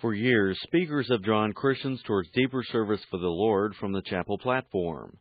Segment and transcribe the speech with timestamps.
[0.00, 4.38] For years, speakers have drawn Christians towards deeper service for the Lord from the chapel
[4.38, 5.18] platform.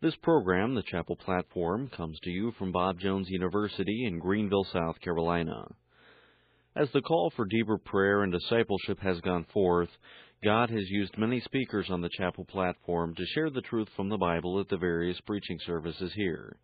[0.00, 5.00] This program, the Chapel Platform, comes to you from Bob Jones University in Greenville, South
[5.00, 5.66] Carolina.
[6.76, 9.90] As the call for deeper prayer and discipleship has gone forth,
[10.44, 14.16] God has used many speakers on the chapel platform to share the truth from the
[14.16, 16.56] Bible at the various preaching services here.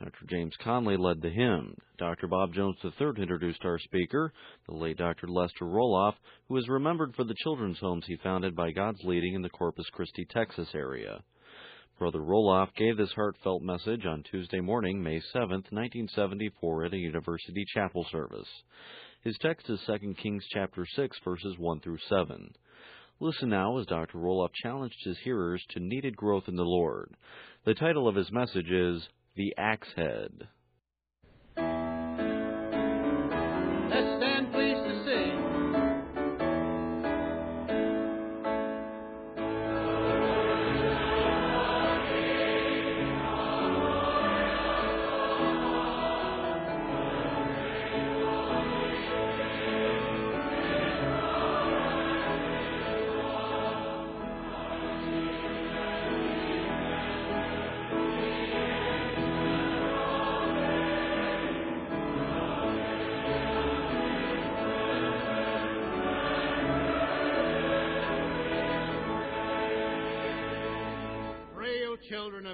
[0.00, 0.26] Dr.
[0.30, 1.76] James Conley led the hymn.
[1.98, 2.28] Dr.
[2.28, 4.32] Bob Jones III introduced our speaker,
[4.68, 5.26] the late Dr.
[5.26, 6.14] Lester Roloff,
[6.48, 9.86] who is remembered for the children's homes he founded by God's leading in the Corpus
[9.90, 11.24] Christi, Texas area.
[11.98, 17.64] Brother Roloff gave this heartfelt message on Tuesday morning, May 7, 1974, at a university
[17.74, 18.48] chapel service.
[19.24, 22.52] His text is 2 Kings chapter 6, verses 1 through 7.
[23.18, 24.18] Listen now as Dr.
[24.18, 27.16] Roloff challenged his hearers to needed growth in the Lord.
[27.64, 29.02] The title of his message is
[29.38, 30.48] The Axe Head.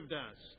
[0.09, 0.54] Children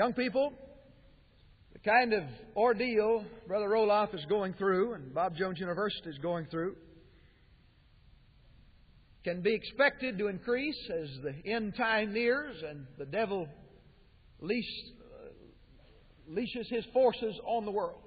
[0.00, 0.54] Young people,
[1.74, 2.22] the kind of
[2.56, 6.74] ordeal Brother Roloff is going through and Bob Jones University is going through
[9.24, 13.46] can be expected to increase as the end time nears and the devil
[14.40, 14.64] leash,
[15.02, 15.28] uh,
[16.28, 18.00] leashes his forces on the world.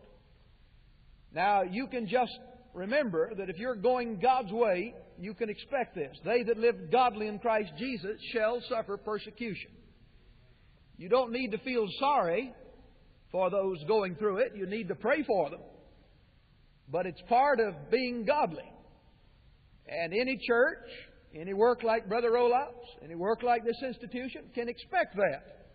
[1.32, 2.40] Now, you can just
[2.74, 6.18] remember that if you're going God's way, you can expect this.
[6.26, 9.70] They that live godly in Christ Jesus shall suffer persecution.
[11.04, 12.54] You don't need to feel sorry
[13.30, 14.54] for those going through it.
[14.56, 15.60] You need to pray for them.
[16.90, 18.72] But it's part of being godly.
[19.86, 20.88] And any church,
[21.36, 25.66] any work like Brother Roloff's, any work like this institution can expect that.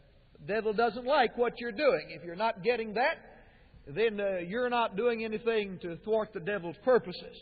[0.41, 2.07] The devil doesn't like what you're doing.
[2.09, 3.19] If you're not getting that,
[3.87, 7.37] then uh, you're not doing anything to thwart the devil's purposes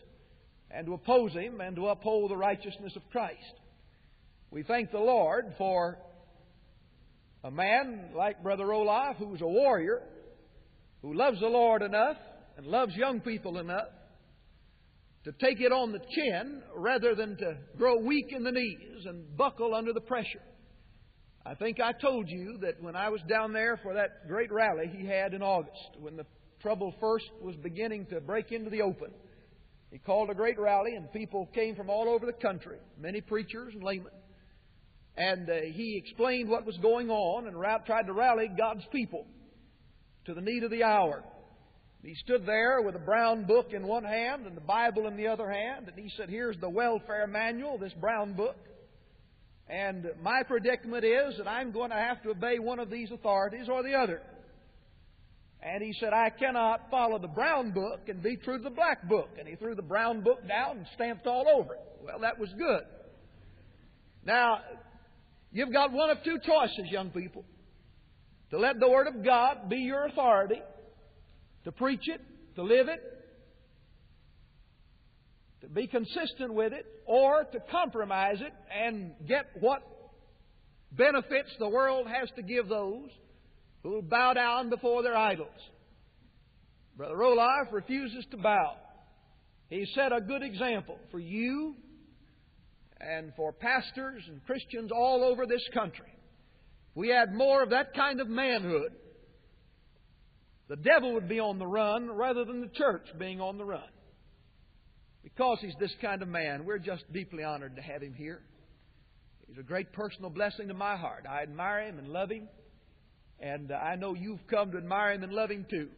[0.73, 3.61] and to oppose him and to uphold the righteousness of Christ.
[4.51, 5.99] We thank the Lord for
[7.47, 10.03] a man like Brother Roloff, who's a warrior,
[11.01, 12.17] who loves the Lord enough
[12.57, 13.87] and loves young people enough
[15.23, 19.37] to take it on the chin rather than to grow weak in the knees and
[19.37, 20.43] buckle under the pressure.
[21.45, 24.91] I think I told you that when I was down there for that great rally
[24.93, 26.27] he had in August, when the
[26.61, 29.13] trouble first was beginning to break into the open,
[29.93, 33.73] he called a great rally and people came from all over the country, many preachers
[33.73, 34.11] and laymen.
[35.17, 39.27] And uh, he explained what was going on and ra- tried to rally God's people
[40.27, 41.23] to the need of the hour.
[42.03, 45.27] He stood there with a brown book in one hand and the Bible in the
[45.27, 48.57] other hand, and he said, Here's the welfare manual, this brown book.
[49.69, 53.69] And my predicament is that I'm going to have to obey one of these authorities
[53.69, 54.23] or the other.
[55.61, 59.09] And he said, I cannot follow the brown book and be true to the black
[59.09, 59.31] book.
[59.39, 61.81] And he threw the brown book down and stamped all over it.
[62.05, 62.83] Well, that was good.
[64.25, 64.61] Now,
[65.53, 67.45] You've got one of two choices, young people.
[68.51, 70.61] To let the Word of God be your authority,
[71.65, 72.21] to preach it,
[72.55, 73.03] to live it,
[75.63, 79.83] to be consistent with it, or to compromise it and get what
[80.93, 83.11] benefits the world has to give those
[83.83, 85.49] who bow down before their idols.
[86.97, 88.77] Brother Roloff refuses to bow.
[89.69, 91.75] He set a good example for you
[93.01, 96.13] and for pastors and Christians all over this country.
[96.95, 98.93] We had more of that kind of manhood.
[100.69, 103.89] The devil would be on the run rather than the church being on the run.
[105.23, 108.41] Because he's this kind of man, we're just deeply honored to have him here.
[109.47, 111.27] He's a great personal blessing to my heart.
[111.29, 112.49] I admire him and love him.
[113.39, 115.89] And I know you've come to admire him and love him too.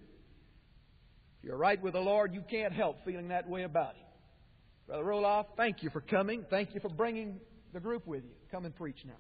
[1.38, 4.07] If you're right with the Lord, you can't help feeling that way about him.
[4.88, 6.46] Brother Roloff, thank you for coming.
[6.48, 7.40] Thank you for bringing
[7.74, 8.30] the group with you.
[8.50, 9.12] Come and preach now.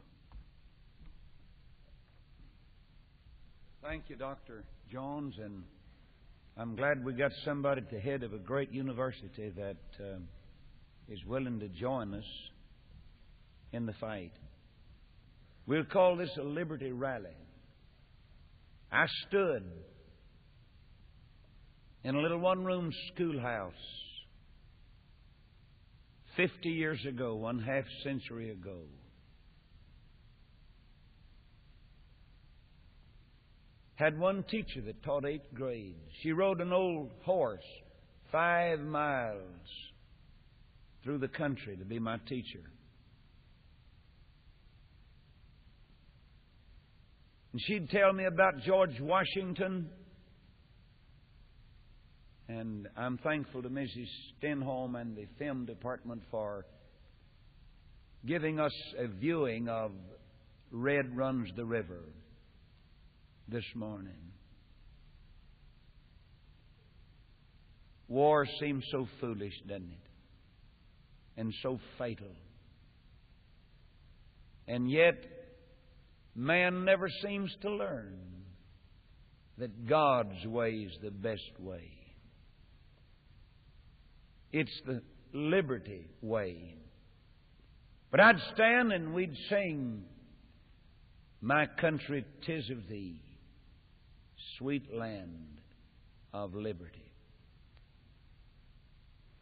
[3.82, 4.64] Thank you, Dr.
[4.90, 5.64] Jones, and
[6.56, 10.16] I'm glad we got somebody at the head of a great university that uh,
[11.06, 12.24] is willing to join us
[13.72, 14.32] in the fight.
[15.66, 17.36] We'll call this a liberty rally.
[18.90, 19.64] I stood
[22.04, 23.74] in a little one room schoolhouse
[26.38, 28.78] 50 years ago, one half century ago.
[33.96, 35.96] Had one teacher that taught eighth grade.
[36.22, 37.58] She rode an old horse
[38.30, 39.42] five miles
[41.02, 42.62] through the country to be my teacher.
[47.52, 49.90] And she'd tell me about George Washington.
[52.48, 54.08] And I'm thankful to Mrs.
[54.42, 56.64] Stenholm and the film department for
[58.26, 59.92] giving us a viewing of
[60.70, 62.00] Red Runs the River
[63.48, 64.32] this morning.
[68.08, 71.40] War seems so foolish, doesn't it?
[71.40, 72.34] And so fatal.
[74.66, 75.22] And yet,
[76.34, 78.18] man never seems to learn
[79.58, 81.97] that God's way is the best way.
[84.52, 85.02] It's the
[85.32, 86.76] liberty way.
[88.10, 90.04] But I'd stand and we'd sing,
[91.40, 93.20] My country, tis of thee
[94.58, 95.60] sweet land
[96.32, 97.12] of liberty.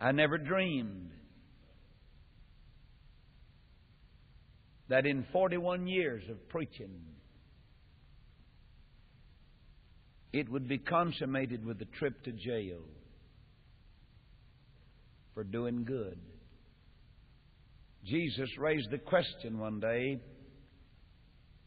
[0.01, 1.11] I never dreamed
[4.89, 7.01] that in 41 years of preaching,
[10.33, 12.83] it would be consummated with a trip to jail
[15.37, 16.19] for doing good.
[18.07, 20.19] Jesus raised the question one day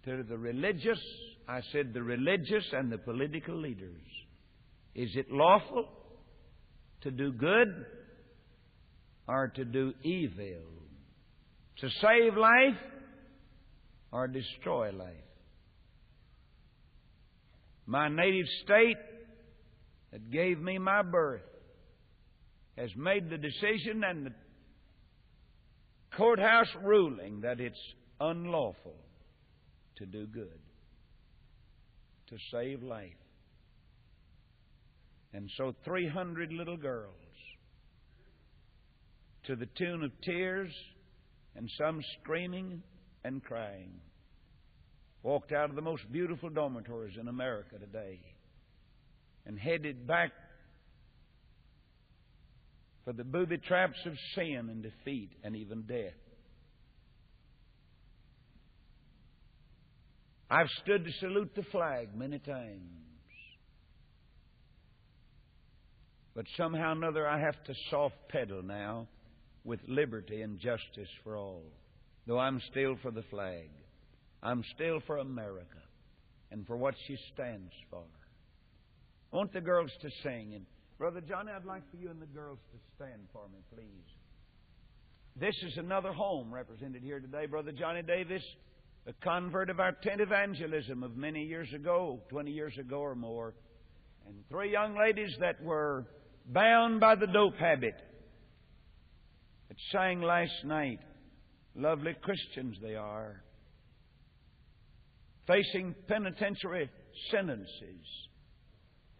[0.05, 0.97] to the religious
[1.47, 4.01] I said the religious and the political leaders.
[4.95, 5.87] Is it lawful
[7.01, 7.85] to do good
[9.27, 10.65] or to do evil?
[11.81, 12.81] To save life
[14.11, 15.15] or destroy life?
[17.85, 18.97] My native state
[20.11, 21.48] that gave me my birth
[22.79, 24.31] has made the decision and the
[26.15, 27.79] courthouse ruling that it's
[28.21, 28.95] unlawful
[29.97, 30.59] to do good
[32.29, 33.11] to save life.
[35.33, 37.13] And so 300 little girls,
[39.45, 40.71] to the tune of tears
[41.55, 42.81] and some screaming
[43.25, 43.91] and crying,
[45.21, 48.21] walked out of the most beautiful dormitories in America today
[49.45, 50.31] and headed back
[53.09, 56.13] for the booby traps of sin and defeat and even death.
[60.47, 62.83] I've stood to salute the flag many times.
[66.35, 69.07] But somehow or another, I have to soft pedal now
[69.63, 71.63] with liberty and justice for all.
[72.27, 73.71] Though I'm still for the flag,
[74.43, 75.81] I'm still for America
[76.51, 78.03] and for what she stands for.
[79.33, 80.53] I want the girls to sing.
[80.53, 80.67] And
[80.99, 84.05] Brother Johnny, I'd like for you and the girls to stand for me, please.
[85.39, 87.45] This is another home represented here today.
[87.45, 88.43] Brother Johnny Davis
[89.07, 93.55] a convert of our tent evangelism of many years ago, 20 years ago or more,
[94.27, 96.05] and three young ladies that were
[96.45, 97.95] bound by the dope habit
[99.69, 100.99] that sang last night.
[101.75, 103.41] Lovely Christians they are,
[105.47, 106.89] facing penitentiary
[107.31, 108.05] sentences,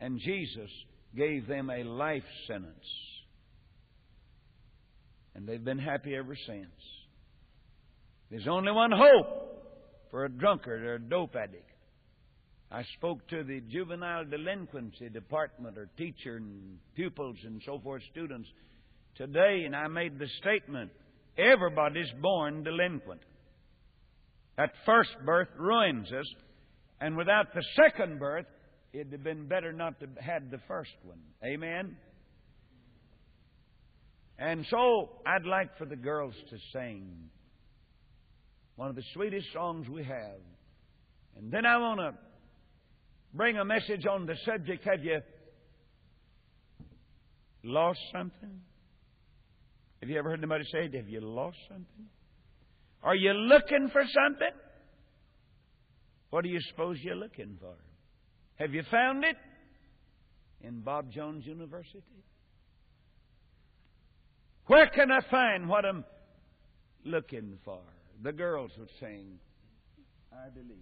[0.02, 0.70] and Jesus
[1.16, 2.86] gave them a life sentence.
[5.36, 6.68] And they've been happy ever since.
[8.30, 9.50] There's only one hope
[10.12, 11.66] for a drunkard or a dope addict.
[12.72, 18.48] I spoke to the juvenile delinquency department or teacher and pupils and so forth, students
[19.16, 20.92] today, and I made the statement
[21.38, 23.22] everybody's born delinquent.
[24.58, 26.28] That first birth ruins us,
[27.02, 28.46] and without the second birth,
[28.94, 31.20] it'd have been better not to have had the first one.
[31.44, 31.98] Amen?
[34.38, 37.30] And so I'd like for the girls to sing
[38.76, 40.40] one of the sweetest songs we have.
[41.38, 42.14] And then I want to
[43.34, 45.20] bring a message on the subject have you
[47.64, 48.62] lost something?
[50.02, 52.06] Have you ever heard anybody say, Have you lost something?
[53.04, 54.56] Are you looking for something?
[56.30, 57.76] What do you suppose you're looking for?
[58.60, 59.38] Have you found it?
[60.62, 62.04] In Bob Jones University?
[64.68, 66.04] Where can I find what I'm
[67.06, 67.80] looking for?
[68.22, 69.40] The girls would sing,
[70.34, 70.78] I believe.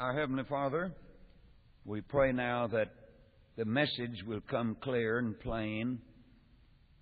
[0.00, 0.92] Our Heavenly Father,
[1.84, 2.86] we pray now that
[3.56, 5.98] the message will come clear and plain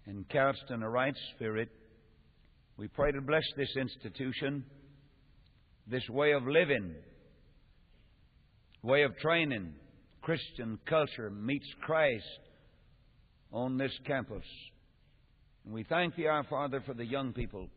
[0.07, 1.69] and couched in a right spirit.
[2.79, 4.65] We pray to bless this institution,
[5.87, 6.95] this way of living,
[8.83, 9.75] way of training.
[10.23, 12.25] Christian culture meets Christ
[13.53, 14.47] on this campus.
[15.67, 17.69] And we thank Thee, our Father, for the young people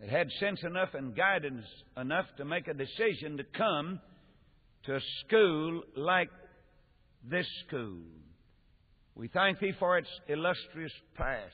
[0.00, 1.66] that had sense enough and guidance
[1.98, 4.00] enough to make a decision to come
[4.86, 6.30] to a school like
[7.28, 8.02] this school.
[9.14, 11.52] We thank Thee for its illustrious past,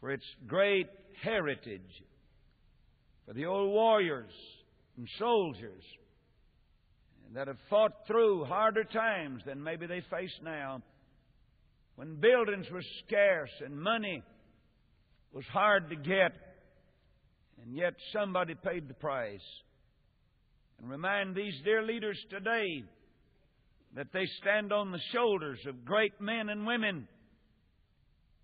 [0.00, 0.88] for its great
[1.22, 2.04] heritage,
[3.26, 4.32] for the old warriors
[4.96, 5.82] and soldiers
[7.34, 10.80] that have fought through harder times than maybe they face now,
[11.96, 14.22] when buildings were scarce and money
[15.32, 16.32] was hard to get,
[17.62, 19.40] and yet somebody paid the price.
[20.78, 22.84] And remind these dear leaders today
[23.94, 27.08] that they stand on the shoulders of great men and women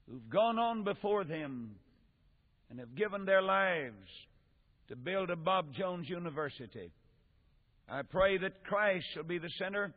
[0.08, 1.76] who've gone on before them
[2.70, 4.08] and have given their lives
[4.88, 6.90] to build a Bob Jones University.
[7.88, 9.94] I pray that Christ shall be the center,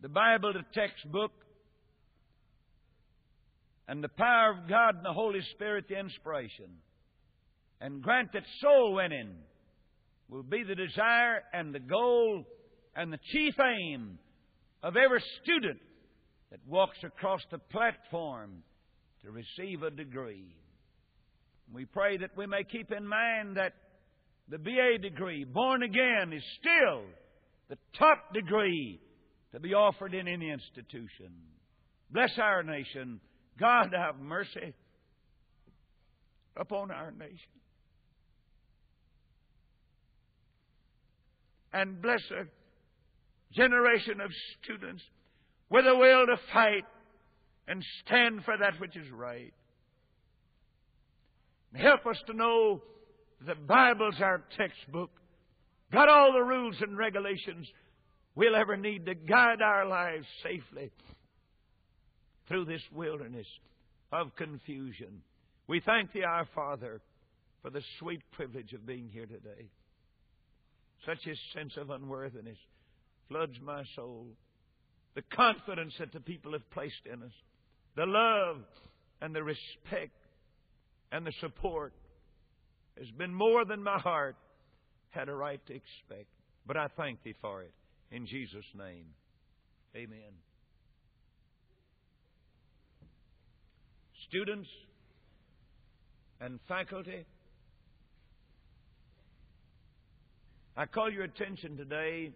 [0.00, 1.32] the Bible the textbook,
[3.86, 6.70] and the power of God and the Holy Spirit the inspiration.
[7.80, 9.34] And grant that soul winning
[10.30, 12.44] will be the desire and the goal
[12.94, 14.18] and the chief aim
[14.82, 15.80] of every student
[16.50, 18.62] that walks across the platform
[19.22, 20.54] to receive a degree.
[21.72, 23.74] We pray that we may keep in mind that
[24.48, 27.02] the BA degree, born again, is still
[27.68, 29.00] the top degree
[29.52, 31.32] to be offered in any institution.
[32.10, 33.20] Bless our nation.
[33.58, 34.74] God have mercy
[36.56, 37.59] upon our nation.
[41.72, 42.44] And bless a
[43.54, 44.30] generation of
[44.62, 45.02] students
[45.68, 46.84] with a will to fight
[47.68, 49.52] and stand for that which is right.
[51.74, 52.82] Help us to know
[53.46, 55.10] that the Bible's our textbook,
[55.92, 57.66] got all the rules and regulations
[58.34, 60.90] we'll ever need to guide our lives safely
[62.48, 63.46] through this wilderness
[64.12, 65.22] of confusion.
[65.68, 67.00] We thank Thee, our Father,
[67.62, 69.68] for the sweet privilege of being here today.
[71.06, 72.58] Such a sense of unworthiness
[73.28, 74.26] floods my soul.
[75.14, 77.32] The confidence that the people have placed in us,
[77.96, 78.58] the love
[79.20, 80.12] and the respect
[81.12, 81.92] and the support
[82.98, 84.36] has been more than my heart
[85.10, 86.28] had a right to expect.
[86.66, 87.72] But I thank Thee for it.
[88.10, 89.06] In Jesus' name,
[89.96, 90.32] amen.
[94.28, 94.68] Students
[96.40, 97.26] and faculty,
[100.80, 102.32] I call your attention today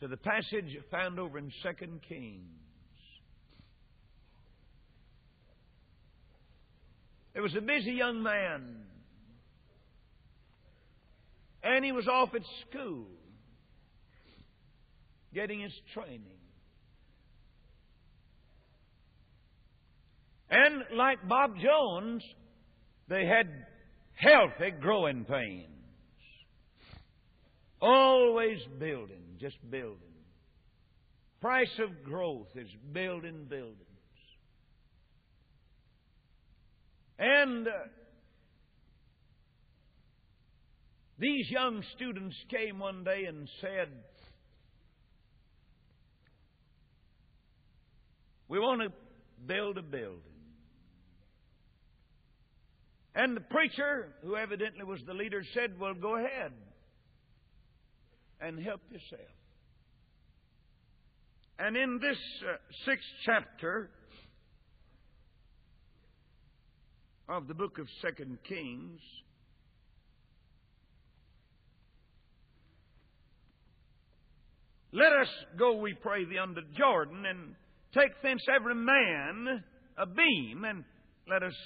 [0.00, 2.40] to the passage found over in 2 Kings.
[7.34, 8.76] There was a busy young man,
[11.62, 12.40] and he was off at
[12.70, 13.08] school
[15.34, 16.22] getting his training.
[20.48, 22.22] And like Bob Jones,
[23.06, 23.48] they had
[24.18, 25.66] healthy growing pains.
[27.80, 29.96] Always building, just building.
[31.40, 33.76] Price of growth is building buildings.
[37.20, 37.70] And uh,
[41.18, 43.88] these young students came one day and said,
[48.48, 48.88] We want to
[49.46, 50.27] build a building.
[53.18, 56.52] And the preacher, who evidently was the leader, said, Well, go ahead
[58.40, 59.28] and help yourself.
[61.58, 62.16] And in this
[62.48, 63.90] uh, sixth chapter
[67.28, 69.00] of the book of Second Kings,
[74.92, 77.56] let us go, we pray thee, unto Jordan, and
[77.92, 79.64] take thence every man
[79.96, 80.84] a beam, and
[81.28, 81.56] let us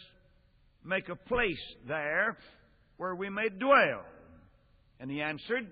[0.85, 2.37] make a place there
[2.97, 4.05] where we may dwell.
[5.01, 5.67] And he answered,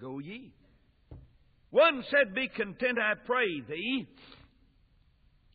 [0.00, 0.52] Go ye.
[1.70, 4.06] One said, Be content, I pray thee,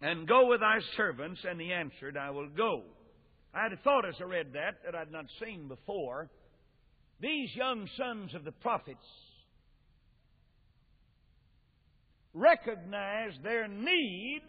[0.02, 1.42] and go with thy servants.
[1.48, 2.84] And he answered, I will go.
[3.54, 6.30] I had a thought as I read that that I'd not seen before.
[7.20, 9.06] These young sons of the prophets
[12.34, 14.44] recognize their need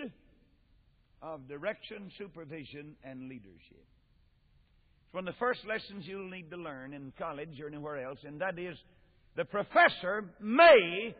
[1.22, 3.86] of direction, supervision, and leadership.
[5.08, 8.18] It's one of the first lessons you'll need to learn in college or anywhere else,
[8.26, 8.76] and that is
[9.36, 11.16] the professor may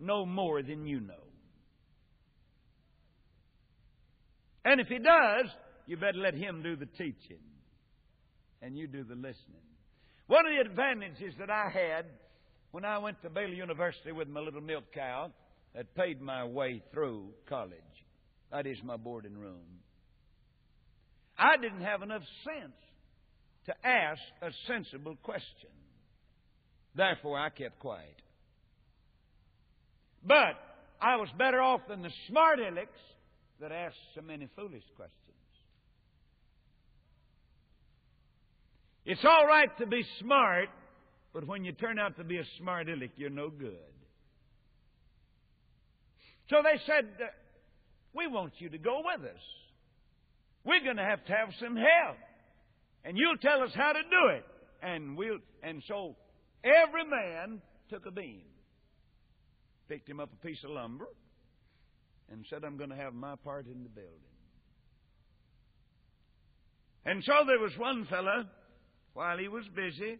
[0.00, 1.22] know more than you know.
[4.64, 5.46] And if he does,
[5.86, 7.38] you better let him do the teaching
[8.60, 9.62] and you do the listening.
[10.26, 12.06] One of the advantages that I had
[12.72, 15.30] when I went to Baylor University with my little milk cow
[15.76, 17.78] that paid my way through college,
[18.50, 19.78] that is my boarding room,
[21.38, 22.72] I didn't have enough sense
[23.66, 25.70] to ask a sensible question.
[26.94, 28.20] Therefore, I kept quiet.
[30.24, 30.54] But
[31.00, 32.86] I was better off than the smart alecks
[33.60, 35.18] that asked so many foolish questions.
[39.04, 40.68] It's all right to be smart,
[41.32, 43.76] but when you turn out to be a smart aleck, you're no good.
[46.50, 47.06] So they said,
[48.14, 49.40] We want you to go with us.
[50.64, 52.16] We're going to have to have some help.
[53.04, 54.44] And you'll tell us how to do it.
[54.82, 56.16] And we'll and so
[56.64, 58.42] every man took a beam,
[59.88, 61.06] picked him up a piece of lumber,
[62.30, 64.10] and said, I'm going to have my part in the building.
[67.04, 68.44] And so there was one fellow,
[69.12, 70.18] while he was busy,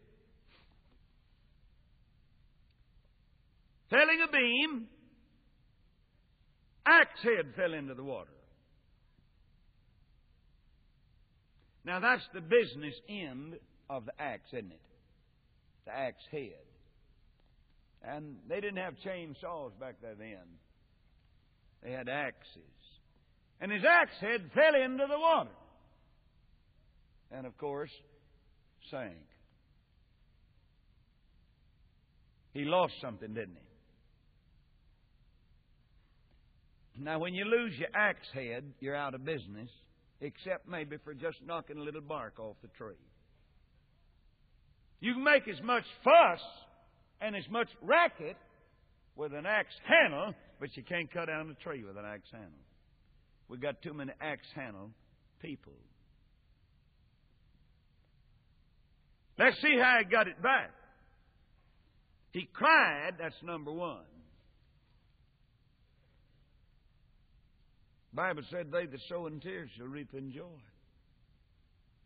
[3.89, 4.87] felling a beam,
[6.87, 8.31] axe head fell into the water.
[11.85, 13.57] Now that's the business end
[13.91, 14.81] of the axe, isn't it?
[15.87, 16.65] The axe head.
[18.05, 20.59] And they didn't have chainsaws back there then.
[21.83, 22.63] They had axes.
[23.61, 25.51] And his axe head fell into the water.
[27.31, 27.91] And of course,
[28.91, 29.15] sank.
[32.53, 33.57] He lost something, didn't
[36.97, 37.03] he?
[37.03, 39.71] Now, when you lose your axe head, you're out of business
[40.23, 42.95] except maybe for just knocking a little bark off the tree.
[45.01, 46.41] You can make as much fuss
[47.21, 48.37] and as much racket
[49.17, 52.51] with an axe handle, but you can't cut down a tree with an axe handle.
[53.49, 54.91] We've got too many axe handle
[55.41, 55.73] people.
[59.39, 60.71] Let's see how he got it back.
[62.31, 64.05] He cried, that's number one.
[68.15, 70.61] Bible said, They that sow in tears shall reap in joy.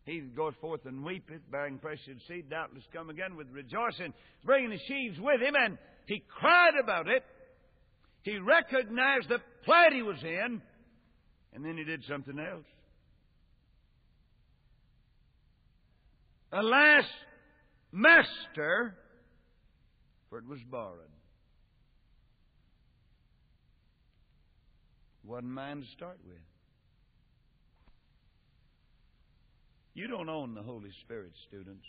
[0.05, 4.13] He that goeth forth and weepeth, bearing precious seed, doubtless come again with rejoicing,
[4.45, 5.53] bringing the sheaves with him.
[5.55, 7.23] And he cried about it.
[8.21, 10.61] He recognized the plight he was in.
[11.53, 12.65] And then he did something else.
[16.53, 17.03] Alas,
[17.91, 18.95] master,
[20.29, 21.16] for it was borrowed.
[25.27, 26.37] Wasn't mine to start with.
[29.93, 31.85] You don't own the Holy Spirit, students.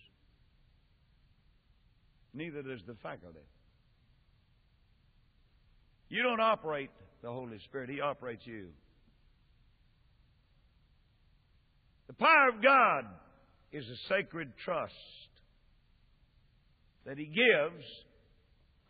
[2.35, 3.39] Neither does the faculty.
[6.09, 6.91] You don't operate
[7.23, 8.71] the Holy Spirit, He operates you.
[12.09, 13.05] The power of God
[13.71, 14.95] is a sacred trust
[17.07, 17.85] that He gives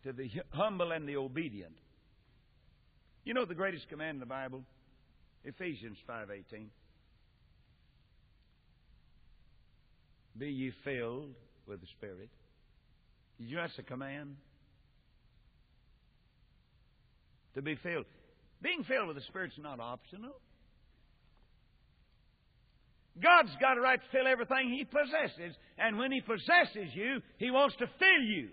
[0.05, 1.75] to the humble and the obedient.
[3.29, 4.63] You know the greatest command in the Bible?
[5.43, 6.71] Ephesians 5:18.
[10.35, 11.35] Be ye filled
[11.67, 12.31] with the Spirit.
[13.37, 14.35] You know that's a command?
[17.53, 18.07] To be filled.
[18.63, 20.41] Being filled with the Spirit's not optional.
[23.21, 27.51] God's got a right to fill everything He possesses, and when He possesses you, He
[27.51, 28.49] wants to fill you.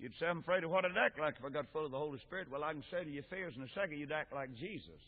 [0.00, 1.98] You'd say, I'm afraid of what I'd act like if I got full of the
[1.98, 2.48] Holy Spirit.
[2.50, 5.00] Well, I can say to your fears in a second, you'd act like Jesus.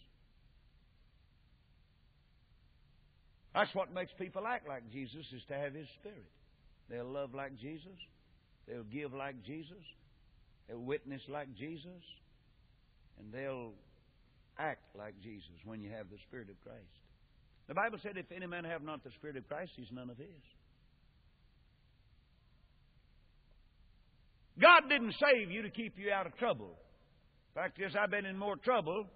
[3.55, 6.29] That's what makes people act like Jesus, is to have His Spirit.
[6.91, 7.97] They'll love like Jesus.
[8.69, 9.83] They'll give like Jesus.
[10.69, 12.05] They'll witness like Jesus.
[13.19, 13.73] And they'll
[14.59, 16.85] act like Jesus when you have the Spirit of Christ.
[17.69, 20.19] The Bible said, if any man have not the Spirit of Christ, he's none of
[20.19, 20.43] his.
[24.61, 26.77] God didn't save you to keep you out of trouble.
[27.55, 29.07] Fact is, I've been in more trouble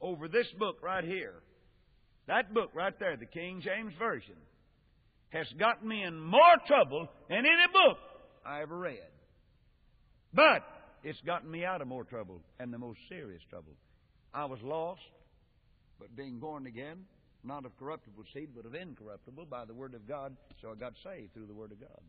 [0.00, 1.34] over this book right here.
[2.26, 4.36] That book right there, the King James Version,
[5.30, 7.98] has gotten me in more trouble than any book
[8.46, 8.98] I ever read.
[10.32, 10.62] But
[11.02, 13.72] it's gotten me out of more trouble and the most serious trouble.
[14.32, 15.00] I was lost,
[15.98, 17.04] but being born again,
[17.44, 20.94] not of corruptible seed, but of incorruptible by the Word of God, so I got
[21.04, 22.00] saved through the Word of God.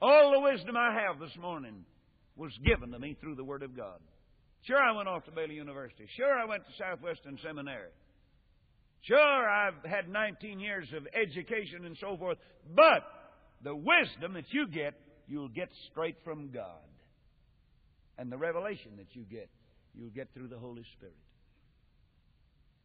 [0.00, 1.84] All the wisdom I have this morning
[2.36, 3.98] was given to me through the Word of God.
[4.62, 6.06] Sure, I went off to Baylor University.
[6.16, 7.90] Sure, I went to Southwestern Seminary.
[9.02, 12.38] Sure, I've had 19 years of education and so forth.
[12.74, 13.02] But
[13.62, 14.94] the wisdom that you get,
[15.26, 16.64] you'll get straight from God.
[18.18, 19.48] And the revelation that you get,
[19.94, 21.16] you'll get through the Holy Spirit.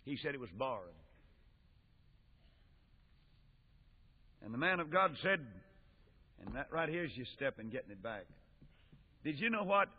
[0.05, 0.89] He said it was borrowed.
[4.43, 5.39] And the man of God said,
[6.43, 8.25] and that right here is your step in getting it back.
[9.23, 9.89] Did you know what?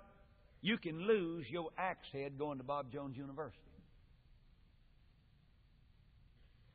[0.62, 3.58] You can lose your axe head going to Bob Jones University.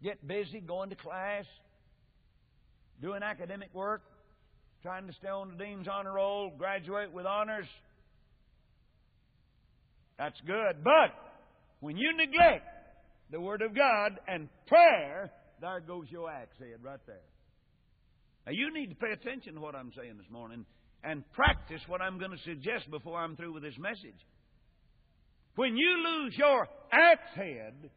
[0.04, 1.46] Get busy going to class,
[3.02, 4.02] doing academic work,
[4.82, 7.68] trying to stay on the dean's honor roll, graduate with honors.
[10.18, 10.84] That's good.
[10.84, 11.14] But
[11.80, 12.66] when you neglect
[13.32, 17.31] the Word of God and prayer, there goes your axe head right there.
[18.46, 20.66] Now, you need to pay attention to what I'm saying this morning
[21.04, 24.20] and practice what I'm going to suggest before I'm through with this message.
[25.56, 27.90] When you lose your axe head,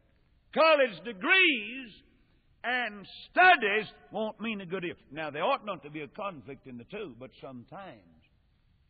[0.53, 1.91] college degrees,
[2.63, 4.95] and studies won't mean a good deal.
[5.11, 8.01] Now, there ought not to be a conflict in the two, but sometimes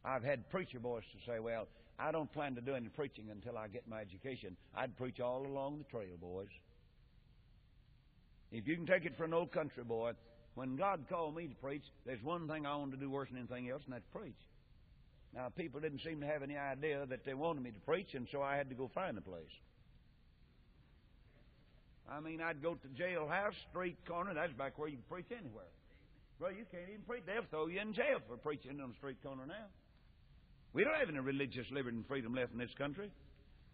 [0.04, 1.68] I've had preacher boys to say, well,
[2.00, 4.56] I don't plan to do any preaching until I get my education.
[4.76, 6.48] I'd preach all along the trail, boys.
[8.52, 10.12] If you can take it for an old country boy,
[10.56, 13.38] when God called me to preach, there's one thing I wanted to do worse than
[13.38, 14.40] anything else, and that's preach.
[15.34, 18.26] Now, people didn't seem to have any idea that they wanted me to preach, and
[18.32, 19.52] so I had to go find a place.
[22.10, 25.68] I mean, I'd go to jailhouse, street corner, that's back where you can preach anywhere.
[26.40, 27.24] Well, you can't even preach.
[27.26, 29.68] They'll throw you in jail for preaching on the street corner now.
[30.74, 33.12] We don't have any religious liberty and freedom left in this country.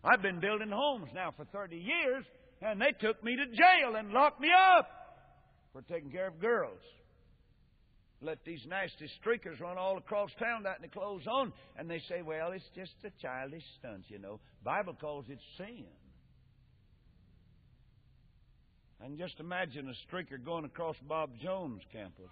[0.04, 2.26] I've been building homes now for 30 years,
[2.62, 5.01] and they took me to jail and locked me up
[5.74, 6.80] for taking care of girls.
[8.22, 12.22] Let these nasty streakers run all across town without any clothes on, and they say,
[12.22, 14.40] well, it's just a childish stunt, you know.
[14.64, 15.86] Bible calls it sin.
[19.04, 22.30] And just imagine a streaker going across Bob Jones' campus.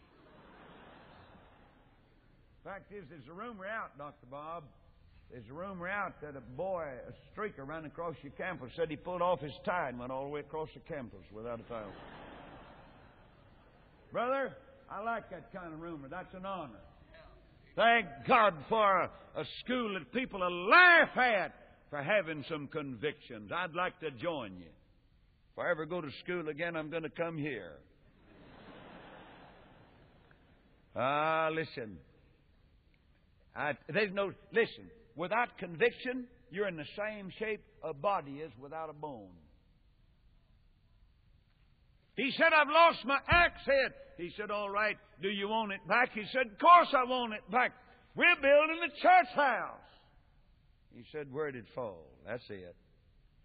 [2.63, 4.27] Fact is, there's a rumor out, Dr.
[4.29, 4.65] Bob.
[5.31, 8.95] There's a rumor out that a boy, a streaker, ran across your campus, said he
[8.95, 11.91] pulled off his tie and went all the way across the campus without a towel.
[14.11, 14.53] Brother,
[14.89, 16.07] I like that kind of rumor.
[16.09, 16.79] That's an honor.
[17.75, 21.53] Thank God for a, a school that people will laugh at
[21.89, 23.51] for having some convictions.
[23.55, 24.65] I'd like to join you.
[25.53, 27.73] If I ever go to school again, I'm going to come here.
[30.95, 31.97] Ah, listen.
[33.55, 34.89] I, there's no listen.
[35.15, 39.29] Without conviction, you're in the same shape a body is without a bone.
[42.19, 43.93] He said, I've lost my axe head.
[44.17, 46.09] He said, All right, do you want it back?
[46.13, 47.71] He said, Of course I want it back.
[48.13, 49.79] We're building a church house.
[50.93, 52.03] He said, Where did it fall?
[52.27, 52.75] That's it.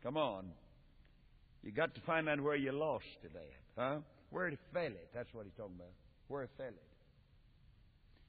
[0.02, 0.50] Come on.
[1.62, 3.98] You got to find out where you lost it at, huh?
[4.30, 5.08] Where it fell it.
[5.14, 5.92] That's what he's talking about.
[6.26, 6.82] Where it fell it.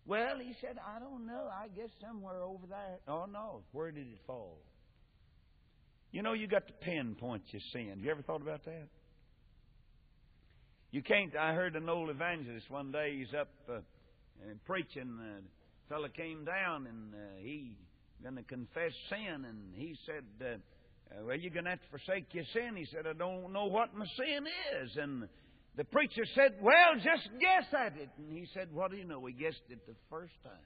[0.06, 1.50] Well, he said, I don't know.
[1.52, 3.00] I guess somewhere over there.
[3.08, 3.64] Oh, no.
[3.72, 4.60] Where did it fall?
[6.12, 8.00] You know, you got to pinpoint your sin.
[8.04, 8.90] You ever thought about that?
[10.96, 11.36] You can't.
[11.36, 13.18] I heard an old evangelist one day.
[13.18, 13.80] He's up uh,
[14.50, 15.20] and preaching.
[15.20, 15.42] Uh,
[15.90, 17.76] fella came down and uh, he
[18.24, 20.46] going to confess sin, and he said, uh,
[21.20, 23.66] uh, "Well, you're going to have to forsake your sin." He said, "I don't know
[23.66, 24.46] what my sin
[24.84, 25.28] is," and
[25.76, 28.08] the preacher said, Well, just guess at it.
[28.18, 29.20] And he said, What do you know?
[29.20, 30.54] We guessed it the first time.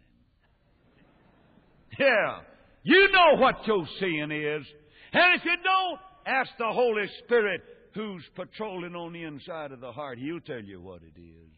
[1.98, 2.42] Yeah.
[2.84, 4.63] You know what your sin is.
[5.12, 7.62] And if you don't, ask the Holy Spirit
[7.93, 10.17] who's patrolling on the inside of the heart.
[10.17, 11.52] He'll tell you what it is.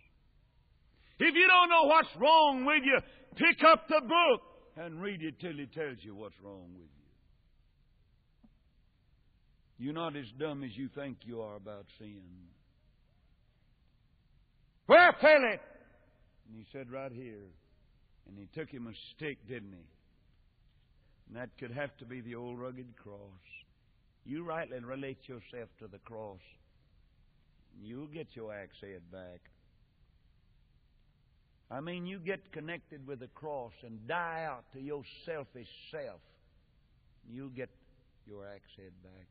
[1.20, 3.00] If you don't know what's wrong with you,
[3.36, 4.42] pick up the book
[4.78, 6.90] and read it till he tells you what's wrong with
[9.78, 9.86] you.
[9.86, 12.22] You're not as dumb as you think you are about sin.
[14.86, 15.62] Where fell it?
[16.48, 17.48] And he said, Right here.
[18.28, 19.88] And he took him a stick, didn't he?
[21.28, 23.18] And that could have to be the old rugged cross.
[24.26, 26.40] You rightly relate yourself to the cross.
[27.82, 29.42] You'll get your axe head back.
[31.72, 36.20] I mean, you get connected with the cross and die out to your selfish self.
[37.30, 37.70] You'll get
[38.28, 39.28] your axe head back.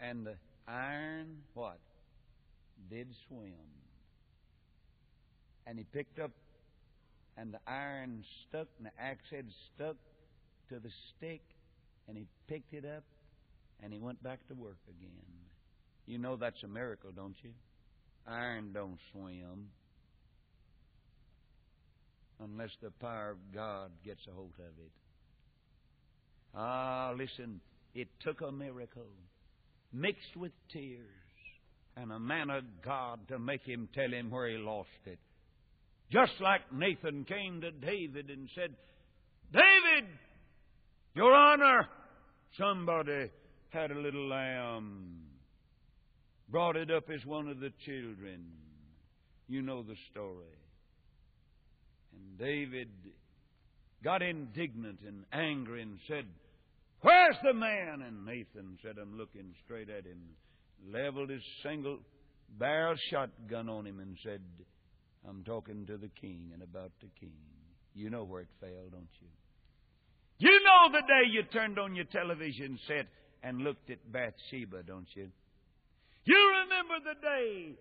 [0.00, 0.34] And the
[0.66, 1.78] iron, what?
[2.90, 3.52] Did swim.
[5.66, 6.32] And he picked up,
[7.36, 9.96] and the iron stuck, and the axe head stuck
[10.68, 11.42] to the stick,
[12.08, 13.04] and he picked it up,
[13.82, 15.10] and he went back to work again.
[16.06, 17.50] You know that's a miracle, don't you?
[18.26, 19.68] Iron don't swim
[22.40, 24.92] unless the power of God gets a hold of it.
[26.54, 27.60] Ah, listen,
[27.94, 29.06] it took a miracle
[29.92, 31.00] mixed with tears,
[31.96, 35.18] and a man of God to make him tell him where he lost it.
[36.14, 38.72] Just like Nathan came to David and said,
[39.52, 40.08] David,
[41.16, 41.88] Your Honor,
[42.56, 43.30] somebody
[43.70, 45.22] had a little lamb,
[46.48, 48.44] brought it up as one of the children.
[49.48, 50.54] You know the story.
[52.12, 52.90] And David
[54.04, 56.26] got indignant and angry and said,
[57.00, 58.02] Where's the man?
[58.06, 60.20] And Nathan said, I'm looking straight at him,
[60.92, 61.98] leveled his single
[62.56, 64.40] barrel shotgun on him, and said,
[65.28, 67.32] I'm talking to the king and about the king.
[67.94, 69.28] You know where it fell, don't you?
[70.38, 73.06] You know the day you turned on your television set
[73.42, 75.28] and looked at Bathsheba, don't you?
[76.24, 77.74] You remember the day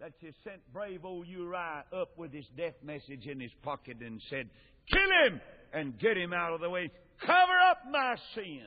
[0.00, 4.20] that you sent brave old Uriah up with his death message in his pocket and
[4.30, 4.48] said,
[4.90, 5.40] Kill him
[5.72, 6.90] and get him out of the way.
[7.20, 8.62] Cover up my sin.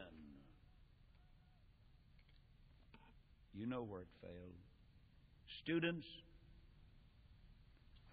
[3.56, 4.54] You know where it failed.
[5.64, 6.06] Students,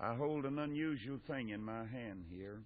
[0.03, 2.61] I hold an unusual thing in my hand here.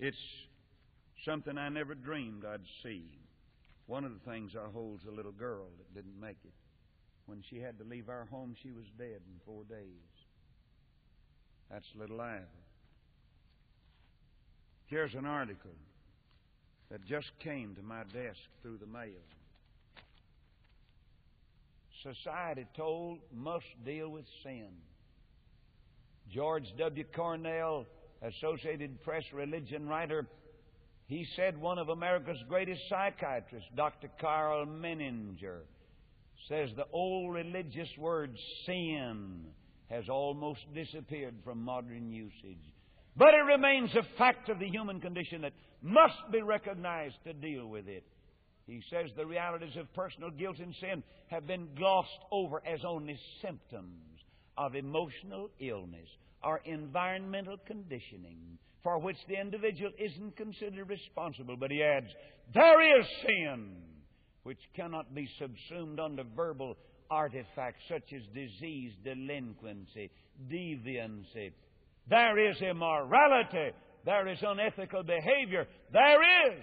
[0.00, 0.16] It's
[1.24, 3.04] something I never dreamed I'd see.
[3.86, 6.52] One of the things I hold is a little girl that didn't make it.
[7.26, 9.86] When she had to leave our home, she was dead in four days.
[11.70, 12.42] That's little Ivy.
[14.86, 15.70] Here's an article
[16.90, 19.22] that just came to my desk through the mail.
[22.02, 24.68] Society told must deal with sin.
[26.30, 27.04] George W.
[27.14, 27.86] Cornell,
[28.22, 30.26] Associated Press religion writer,
[31.06, 34.08] he said one of America's greatest psychiatrists, Dr.
[34.20, 35.60] Karl Menninger,
[36.48, 38.36] says the old religious word
[38.66, 39.44] sin
[39.90, 42.64] has almost disappeared from modern usage.
[43.16, 47.66] But it remains a fact of the human condition that must be recognized to deal
[47.66, 48.04] with it.
[48.72, 53.18] He says the realities of personal guilt and sin have been glossed over as only
[53.42, 54.18] symptoms
[54.56, 56.08] of emotional illness
[56.42, 61.56] or environmental conditioning for which the individual isn't considered responsible.
[61.56, 62.08] But he adds,
[62.54, 63.76] there is sin
[64.42, 66.76] which cannot be subsumed under verbal
[67.10, 70.10] artifacts such as disease, delinquency,
[70.50, 71.52] deviancy,
[72.08, 73.76] there is immorality.
[74.04, 75.66] There is unethical behavior.
[75.92, 76.58] There is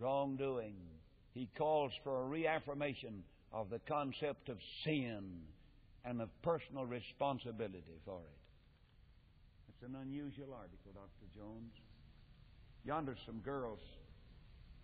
[0.00, 0.76] wrongdoing.
[1.32, 5.40] He calls for a reaffirmation of the concept of sin
[6.04, 8.38] and of personal responsibility for it.
[9.68, 11.26] It's an unusual article, Dr.
[11.36, 11.72] Jones.
[12.84, 13.80] Yonder, some girls.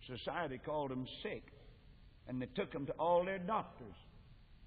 [0.07, 1.43] Society called them sick,
[2.27, 3.93] and they took them to all their doctors,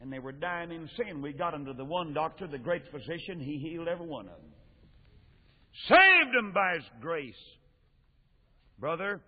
[0.00, 1.20] and they were dying in sin.
[1.20, 3.40] We got them to the one doctor, the great physician.
[3.40, 4.52] He healed every one of them.
[5.88, 7.34] Saved them by His grace.
[8.78, 9.20] Brother,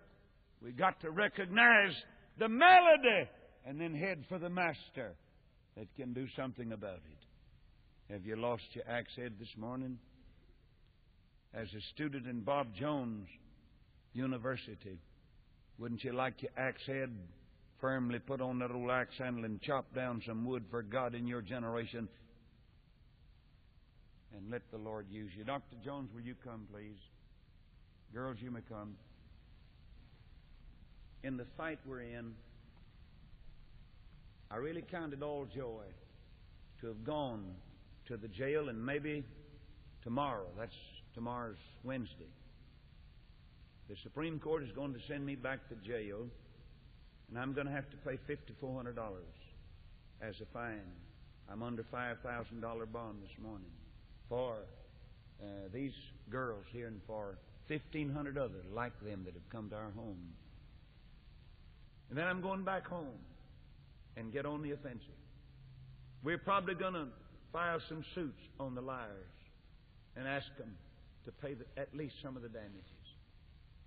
[0.61, 1.93] we got to recognize
[2.39, 3.29] the melody
[3.65, 5.13] and then head for the Master
[5.75, 8.13] that can do something about it.
[8.13, 9.97] Have you lost your axe head this morning?
[11.53, 13.27] As a student in Bob Jones
[14.13, 14.99] University,
[15.77, 17.11] wouldn't you like your axe head
[17.79, 21.27] firmly put on that old axe handle and chop down some wood for God in
[21.27, 22.07] your generation?
[24.35, 25.43] And let the Lord use you.
[25.43, 25.75] Dr.
[25.83, 26.97] Jones, will you come, please?
[28.13, 28.95] Girls, you may come.
[31.23, 32.33] In the fight we're in,
[34.49, 35.83] I really count it all joy
[36.81, 37.43] to have gone
[38.07, 39.23] to the jail and maybe
[40.03, 40.75] tomorrow, that's
[41.13, 42.29] tomorrow's Wednesday,
[43.89, 46.27] the Supreme Court is going to send me back to jail
[47.29, 48.93] and I'm going to have to pay $5,400
[50.21, 50.79] as a fine.
[51.51, 52.21] I'm under $5,000
[52.91, 53.71] bond this morning
[54.29, 54.55] for
[55.41, 55.93] uh, these
[56.29, 60.17] girls here and for 1,500 others like them that have come to our home.
[62.17, 63.19] And then I'm going back home
[64.15, 65.21] and get on the offensive.
[66.23, 67.05] We're probably going to
[67.53, 69.11] file some suits on the liars
[70.15, 70.71] and ask them
[71.25, 72.81] to pay the, at least some of the damages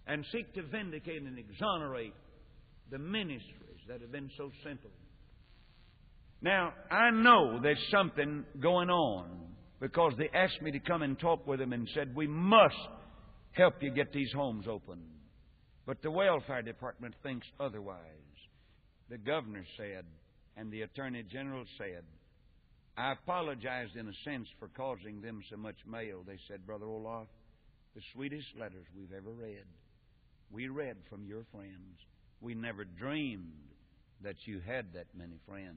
[0.07, 2.14] and seek to vindicate and exonerate
[2.93, 4.90] the ministries that have been so simple.
[6.40, 9.29] Now, I know there's something going on
[9.81, 12.77] because they asked me to come and talk with them and said, We must
[13.51, 15.01] help you get these homes open.
[15.90, 17.98] But the welfare department thinks otherwise.
[19.09, 20.05] The governor said,
[20.57, 22.05] and the Attorney General said,
[22.96, 26.22] I apologized in a sense for causing them so much mail.
[26.24, 27.26] They said, Brother Roloff,
[27.96, 29.64] the sweetest letters we've ever read.
[30.53, 31.98] We read from your friends.
[32.40, 33.50] We never dreamed
[34.22, 35.74] that you had that many friends.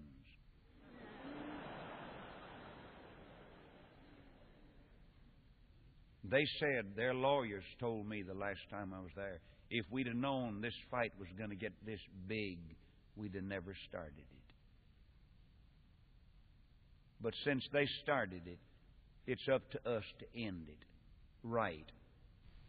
[6.23, 9.41] They said, their lawyers told me the last time I was there,
[9.73, 12.59] if we'd have known this fight was going to get this big,
[13.15, 14.53] we'd have never started it.
[17.19, 18.59] But since they started it,
[19.25, 20.86] it's up to us to end it
[21.43, 21.91] right.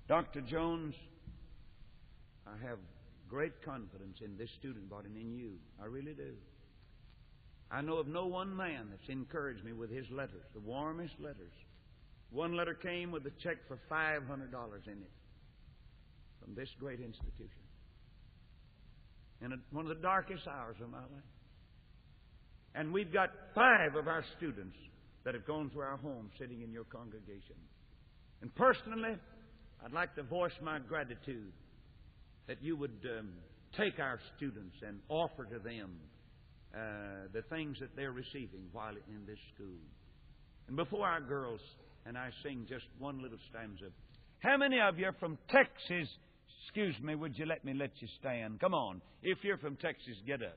[0.09, 0.41] Dr.
[0.41, 0.95] Jones,
[2.47, 2.79] I have
[3.29, 5.57] great confidence in this student body and in you.
[5.83, 6.33] I really do.
[7.71, 11.53] I know of no one man that's encouraged me with his letters, the warmest letters.
[12.31, 14.23] One letter came with a check for $500
[14.87, 15.11] in it
[16.45, 17.65] from this great institution.
[19.41, 21.31] In a, one of the darkest hours of my life.
[22.75, 24.77] And we've got five of our students
[25.25, 27.57] that have gone to our home sitting in your congregation.
[28.43, 29.17] And personally,
[29.85, 31.53] I'd like to voice my gratitude
[32.47, 33.31] that you would um,
[33.77, 35.97] take our students and offer to them
[36.75, 39.81] uh, the things that they're receiving while in this school.
[40.69, 41.61] And before our girls
[42.07, 43.93] and I sing just one little stanza,
[44.41, 46.09] how many of you are from Texas?
[46.65, 48.61] Excuse me, would you let me let you stand?
[48.61, 49.01] Come on.
[49.23, 50.57] If you're from Texas, get up.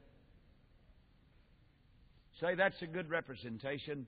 [2.41, 4.07] Say that's a good representation.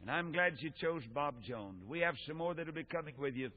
[0.00, 1.82] And I'm glad you chose Bob Jones.
[1.86, 3.50] We have some more that'll be coming with you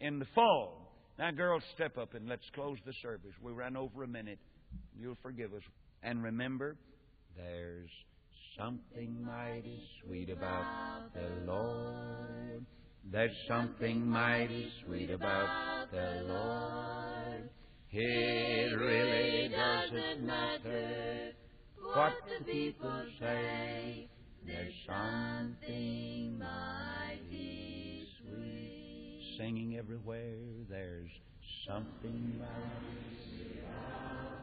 [0.00, 0.92] in the fall.
[1.18, 3.32] Now, girls, step up and let's close the service.
[3.42, 4.38] We ran over a minute.
[4.98, 5.62] You'll forgive us.
[6.02, 6.76] And remember,
[7.36, 7.90] there's
[8.56, 12.64] something mighty sweet about the Lord.
[13.10, 17.07] There's something mighty sweet about the Lord.
[17.90, 21.32] It really doesn't matter
[21.94, 24.08] what the people say.
[24.46, 29.36] There's something mighty sweet.
[29.38, 30.36] Singing everywhere,
[30.68, 31.10] there's
[31.66, 34.37] something mighty I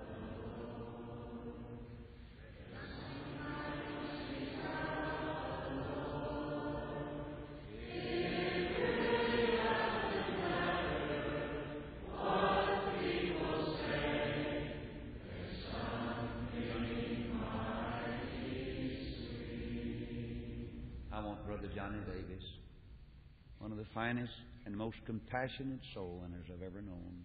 [23.66, 24.32] one of the finest
[24.68, 27.24] and most compassionate soul winners I've ever known.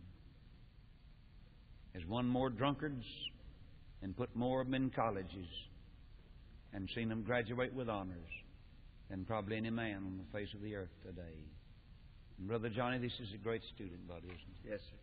[1.92, 3.04] Has won more drunkards
[4.00, 5.46] and put more of them in colleges
[6.72, 8.30] and seen them graduate with honors
[9.10, 11.44] than probably any man on the face of the earth today.
[12.38, 14.70] And Brother Johnny, this is a great student body, isn't it?
[14.70, 14.96] Yes, sir.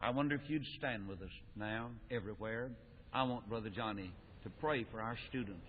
[0.00, 2.70] I wonder if you'd stand with us now, everywhere.
[3.12, 4.10] I want Brother Johnny
[4.42, 5.68] to pray for our students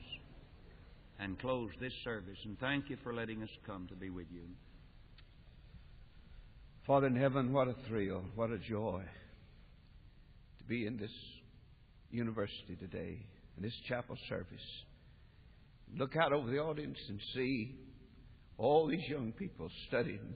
[1.20, 2.38] and close this service.
[2.46, 4.44] And thank you for letting us come to be with you.
[6.86, 9.04] Father in heaven, what a thrill, what a joy
[10.58, 11.12] to be in this
[12.12, 13.26] university today,
[13.56, 14.46] in this chapel service.
[15.96, 17.76] Look out over the audience and see
[18.58, 20.34] all these young people studying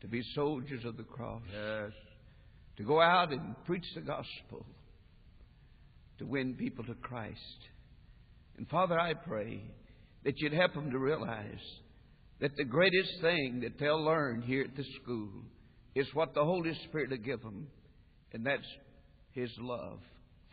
[0.00, 1.42] to be soldiers of the cross.
[1.52, 1.92] Yes.
[2.78, 4.66] To go out and preach the gospel.
[6.18, 7.38] To win people to Christ.
[8.58, 9.62] And Father, I pray
[10.24, 11.44] that you'd help them to realize
[12.40, 15.28] that the greatest thing that they'll learn here at the school
[15.94, 17.66] is what the Holy Spirit will give them,
[18.32, 18.66] and that's
[19.32, 19.98] His love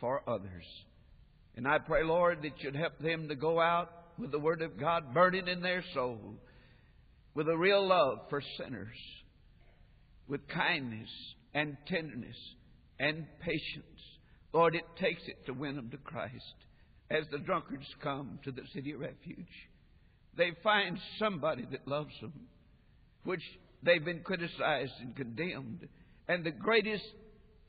[0.00, 0.64] for others.
[1.56, 4.78] And I pray, Lord, that you'd help them to go out with the Word of
[4.78, 6.34] God burning in their soul,
[7.34, 8.96] with a real love for sinners,
[10.26, 11.08] with kindness
[11.54, 12.36] and tenderness
[12.98, 13.84] and patience.
[14.52, 16.54] Lord, it takes it to win them to Christ.
[17.10, 19.46] As the drunkards come to the city of refuge,
[20.36, 22.32] they find somebody that loves them,
[23.24, 23.42] which
[23.82, 25.88] they've been criticized and condemned.
[26.28, 27.04] And the greatest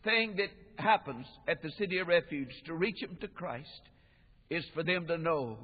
[0.03, 0.49] thing that
[0.83, 3.81] happens at the city of refuge to reach them to Christ
[4.49, 5.57] is for them to know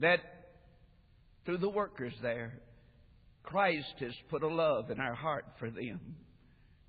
[0.00, 0.20] that
[1.44, 2.60] through the workers there,
[3.42, 6.16] Christ has put a love in our heart for them.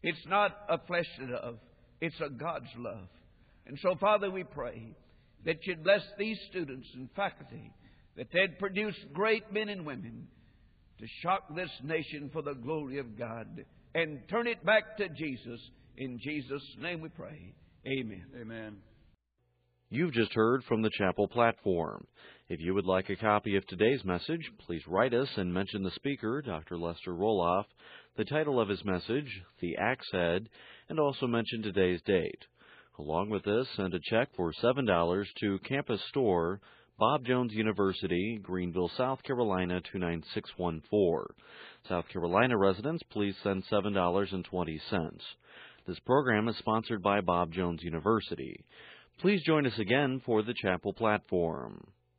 [0.04, 1.60] It's not a fleshly love,
[2.02, 3.08] it's a God's love.
[3.66, 4.96] And so, Father, we pray
[5.46, 7.72] that you'd bless these students and faculty,
[8.18, 10.28] that they'd produce great men and women
[11.00, 15.60] to shock this nation for the glory of God and turn it back to Jesus.
[15.98, 17.54] In Jesus' name we pray.
[17.88, 18.26] Amen.
[18.40, 18.78] Amen.
[19.90, 22.06] You've just heard from the chapel platform.
[22.48, 25.92] If you would like a copy of today's message, please write us and mention the
[25.92, 26.78] speaker, Dr.
[26.78, 27.66] Lester Roloff,
[28.18, 30.50] the title of his message, the axe head,
[30.90, 32.46] and also mention today's date.
[33.00, 36.60] Along with this, send a check for $7 to Campus Store,
[37.00, 41.34] Bob Jones University, Greenville, South Carolina 29614.
[41.88, 44.80] South Carolina residents, please send $7.20.
[45.88, 48.66] This program is sponsored by Bob Jones University.
[49.22, 51.80] Please join us again for the chapel platform.